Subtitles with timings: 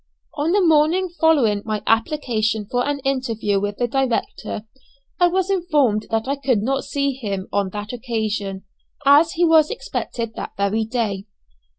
[0.33, 4.63] On the morning following my application for an interview with the director,
[5.19, 8.63] I was informed that I could not see him on that occasion,
[9.05, 11.27] as he was expected that very day.